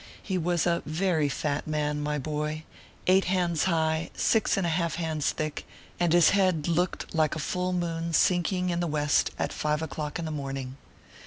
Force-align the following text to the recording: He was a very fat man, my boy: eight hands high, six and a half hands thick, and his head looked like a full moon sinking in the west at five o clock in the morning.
He 0.23 0.35
was 0.35 0.65
a 0.65 0.81
very 0.83 1.29
fat 1.29 1.67
man, 1.67 2.01
my 2.01 2.17
boy: 2.17 2.63
eight 3.05 3.25
hands 3.25 3.65
high, 3.65 4.09
six 4.15 4.57
and 4.57 4.65
a 4.65 4.69
half 4.71 4.95
hands 4.95 5.29
thick, 5.29 5.63
and 5.99 6.11
his 6.11 6.31
head 6.31 6.67
looked 6.67 7.13
like 7.13 7.35
a 7.35 7.37
full 7.37 7.71
moon 7.71 8.11
sinking 8.11 8.71
in 8.71 8.79
the 8.79 8.87
west 8.87 9.29
at 9.37 9.53
five 9.53 9.83
o 9.83 9.87
clock 9.87 10.17
in 10.17 10.25
the 10.25 10.31
morning. 10.31 10.75